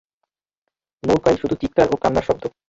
নৌকায় 1.03 1.37
শুধু 1.41 1.55
চিৎকার 1.61 1.87
ও 1.93 1.95
কান্নার 2.01 2.27
শব্দ। 2.27 2.43